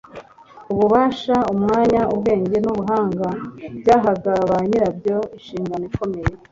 [0.71, 3.27] Ububasha, umwanya, ubwenge n'ubuhanga
[3.79, 6.27] byahaga ba nyirabyo inshingano ikomeye